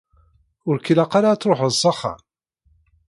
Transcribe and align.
Ur 0.69 0.77
k-ilaq 0.79 1.11
ara 1.17 1.29
ad 1.31 1.39
truḥeḍ 1.39 1.71
s 1.81 1.83
axxam? 1.91 2.19